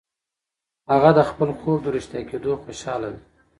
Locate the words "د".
1.17-1.19, 1.83-1.87